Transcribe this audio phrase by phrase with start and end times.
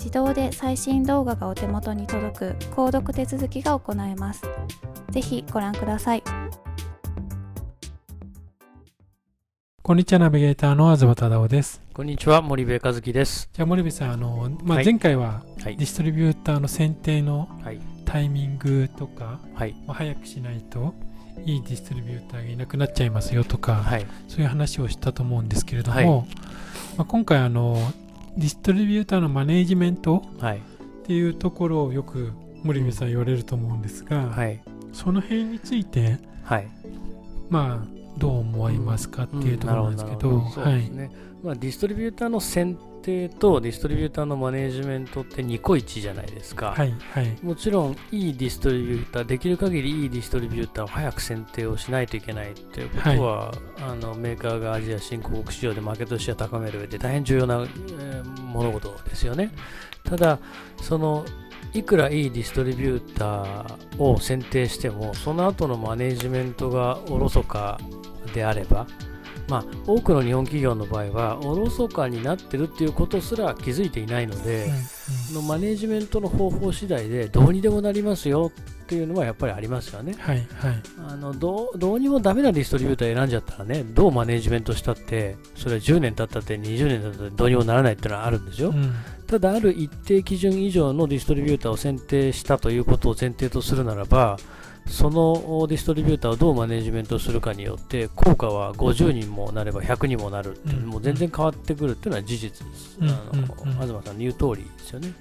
[0.00, 4.42] 自動で最新動画がお手元に届く購読手続きが行えます。
[5.10, 6.22] ぜひご覧ください。
[9.82, 11.82] こんにちは、ナビゲーターの東忠夫です。
[11.92, 13.50] こんにちは、森部和樹です。
[13.52, 17.50] じゃあ、森部さん、あの、まあ、前回は、ディストリビューターの選定の
[18.06, 20.94] タイミングとか、はい、まあ、早くしないと、
[21.44, 26.06] いいディストリビューターがいなくなっちゃいますよとか、はい、そういう話をしたと思うんですけれども、はい、
[26.96, 27.76] まあ、今回あの
[28.36, 32.32] ディストリビューターのマネージメントっていうところをよく
[32.62, 36.68] 森部さん言われると思うんですが、はい、その辺について、はい、
[37.48, 41.10] まあどう思われますかっていうところなんですけど、そうですね、
[41.42, 59.50] まあ、ディストリビューターの選定とディストリビューターのマネージメントってニコイチじゃないですか、はいはい、もちろんいいディストリビューターできる限りいいディストリビューターを早く選定をしないといけないということは、はい、あのメーカーがアジア新興国市場でマーケットシェアを高める上で大変重要な、えー、物事ですよね。
[60.04, 60.38] ただ
[60.80, 61.24] その
[61.72, 67.78] いくらいいディストリビューターを選定してもその後のマネージメントがおろそか
[68.34, 68.86] であれば
[69.50, 80.14] まあ、多くの日本企業の場合はおろそかになってるっていうことすら気づいていないので、うんうん、のマネジメントの方法次第でどうにでもなりますよっていうのはやっぱりありますよね。
[80.18, 88.70] はいはい、あのどうどうにもダメなディストリビューター選んじゃったらねどうマネジメントしたってそれは10年経ったって20年経ったってどうにもならないっていうのはあるんですよ。
[88.70, 88.94] うん、
[89.26, 94.38] ただある一定基準以上のディストリビューターを選定したということを前提とするならば
[94.86, 100.56] そのディストリビューターをどうマネジメントするかによって効果は50人もなれば100人もなる。
[100.56, 103.04] って、もう全然変わってくるっていうのは事実です、あ
[103.36, 105.12] の東さんの言う通りですよね、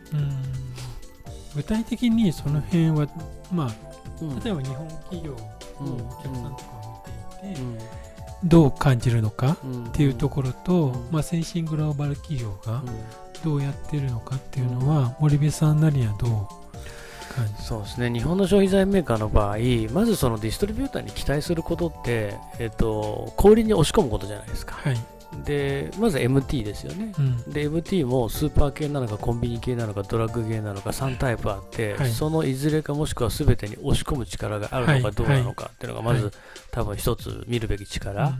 [1.55, 3.07] 具体的にその辺は、
[3.51, 3.75] まあ、
[4.43, 5.31] 例えば日本企業
[5.79, 7.05] のお客さんとかを
[7.41, 7.89] 見ていて、
[8.43, 12.83] どう感じるのかっていうところと、まあ、先進グローバル企業が
[13.43, 16.58] どうやってるのかっていうのは、森部さんなりにはどう
[17.59, 18.11] そうですね。
[18.11, 19.57] 日本の消費財メーカーの場合
[19.93, 24.97] まずそのディストリビューターに期待することって、えっと、小売りに押し込むことじゃないですか、はい、
[25.45, 36.33] でまず MT ですよね、うん、で MT もスーパー系なのかコンビニ系なのかドラッグ系なのか3タイプあって、はい、そのいずれかもしくは全てに押し込む力があるのかどうなのかっていうのがまず、はい、
[36.71, 38.33] 多分一つ見るべき力、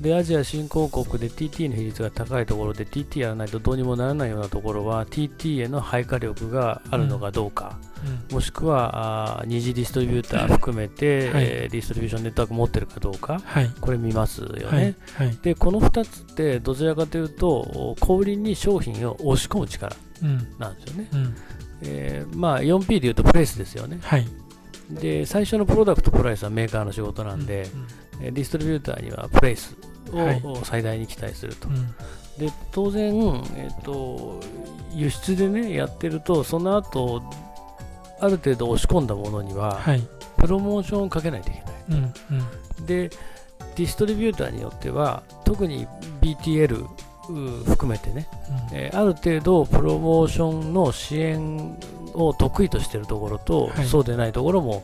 [0.00, 7.95] でアジア新興国で TT の比率が高いところで TT やらないとどうにもならないようなところは TT への配荷力があるのかどうか、うん、
[8.30, 19.96] もしくはあ二次ディストリビューター含めて、はい、えー、ディストリビューションネットワーク持ってるかどうか、はい、これ見ますよね、はい、でこの2つってどちらかというと小売りに商品を押し込む力
[20.58, 21.34] なんですよね、うん、
[21.82, 24.00] えー、まあ、4P でいうとプレイスですよね、
[24.90, 27.68] で最初のプロダクトプライスはメーカーの仕事なんで、
[28.20, 28.26] うん。
[28.26, 29.76] うん、ディストリビューターにはプレイス
[30.12, 31.68] を最大に期待すると、
[32.38, 33.14] で当然、
[33.56, 34.40] えーと、
[34.94, 37.22] 輸出でねやってるとその後
[38.20, 40.02] ある程度押し込んだものには、はい、
[40.38, 41.74] プロモーションをかけないといけない。
[41.88, 42.12] うん
[42.78, 43.10] うん、で
[43.76, 45.86] ディストリビューターによっては特に
[46.20, 46.86] BTL
[47.64, 48.28] 含めてね、
[48.70, 51.76] うん、えー、ある程度プロモーションの支援
[52.14, 54.82] を得意としているところと、はい、そうでないところも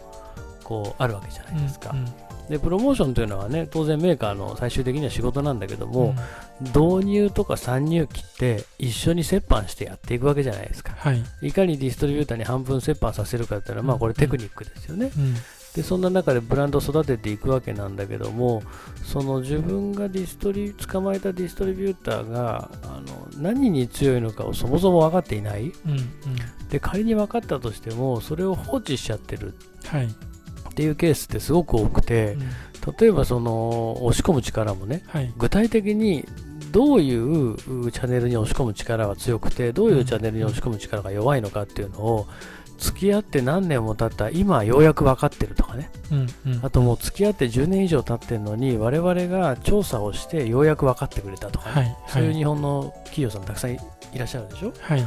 [0.65, 1.91] こうあるわけじゃないですか。
[1.91, 2.15] うんうん
[2.49, 6.15] でプロモーションというのはね当然メーカーの最終的には仕事なんだけども、
[6.61, 15.35] うん、導入とか参入期って一緒に折半してやっていくわけじゃないですか、はい、いかにディストリビューターに半分折半させるかっていうのは、まあ、これテクニックですよね、うん、
[15.75, 18.63] でそんな中でブランドを育てていくわけなんだけども
[19.05, 25.93] その自分がディストリ捕まえたディストリビューターがあの何に強いのかをそもそも分かっていない、うん。
[25.93, 29.55] うん、で仮に分かったとしてもそれを放置しちゃってる、
[29.87, 30.09] はい
[30.73, 32.37] っていうケースってすごく多くて、
[32.87, 36.27] うん、例えばその押し込む力もね、はい、具体的に
[36.73, 37.57] どういう
[37.93, 42.27] チャンネルに押し込む力が強くてどういうチャンネルに押し込む力が弱いのかっていうのを
[42.79, 51.73] 付き合って何年も経った今ようやく分かってるとかね、うんうん、あともう付き合って10年以上経ってるのに我々が調査をしてようやく分かってくれたとか、ね。
[51.75, 53.79] はい、そういう日本の企業さんたくさんい
[54.17, 55.05] らっしゃるでしょ、はい、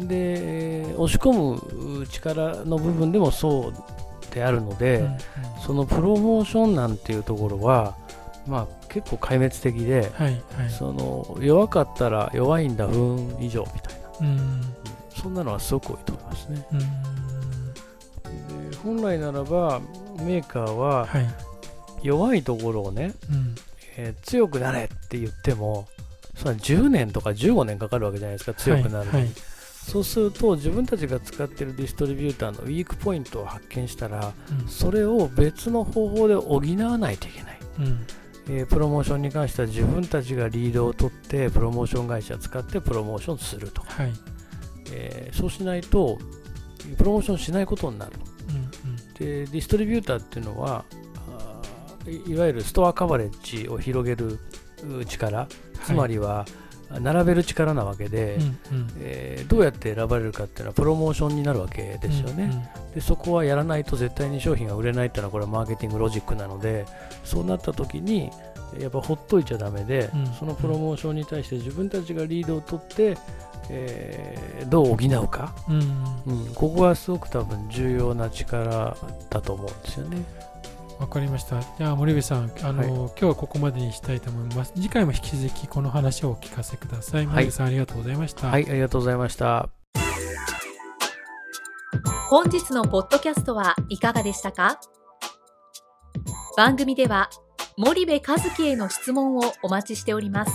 [0.00, 3.72] で押し込む力の部分でもそ
[4.32, 5.18] うであるので、うんうん、
[5.64, 7.96] そのプロモーションなんていうところは、
[8.46, 14.60] まあ、結構壊滅的で、はいはい、その弱かったら弱いんだ分以上みたいな、うん、
[15.10, 16.66] そんなのはすごく多いと思いますね。
[18.70, 19.80] で本来ならば
[20.18, 21.08] メーカーは
[22.02, 23.12] 弱いところをね、はい、
[23.96, 25.86] えー、強くなれって言っても
[26.36, 29.08] それは10年とか15年かかるわけじゃないですか強くなるのに。
[29.10, 29.51] はいはい
[29.82, 34.32] そうすると自分たちが使っているディストリビューターのウィークポイントを発見したら、
[34.62, 38.06] うん、それを別の方法で補わないといけない、うん、
[38.48, 44.12] えー、プロモーションに関しては自分たちがリードを取ってプロモーション会社を使ってプロモーションすると、はい、
[44.92, 46.18] えー、そうしないと
[46.96, 48.12] プロモーションしないことになる、
[48.48, 50.84] うんうん、でディストリビューターっていうのは
[52.28, 54.38] いわゆるストアカバレッジを広げる
[55.06, 55.46] 力、
[55.84, 56.62] つまりは、はい
[57.00, 58.36] 並べる力なわけで、
[58.70, 62.54] うんうん、えー、どうやって選ばれるかっていうのはプロモーションになるわけですよね、うんう
[62.90, 66.86] ん、でそこはやらないと絶対に商品が売れないっていうのはこれはマーケティングロジックなので
[67.24, 68.30] そうなった時に
[68.78, 73.16] やっぱほっといちゃだめで、うんうん、そのプロモーションに対して自分たちがリードを取って、
[73.68, 78.96] えー、どう補うか、うん、うん、ここはすごく多分重要な力
[79.28, 80.24] だと思うんですよね。
[80.98, 81.60] わかりました。
[81.60, 84.72] じゃあ森部さん、あの、はい、今日はここまでにしたいと思います。
[84.74, 87.26] 次回も引き続きこの話をお聞かせください。
[87.26, 88.48] 森部さん、ありがとうございました。
[88.48, 89.68] はい、ありがとうございました。
[92.30, 94.80] 本日のポッドキャストはいかがでしたか？
[96.56, 97.28] 番組では
[97.76, 100.52] 森部和樹への質問をお待ちしております。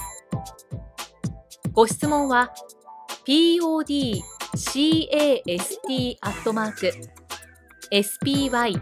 [1.73, 2.53] ご質問は
[3.25, 4.07] podcast
[6.21, 6.91] アットマーク
[7.91, 8.81] spy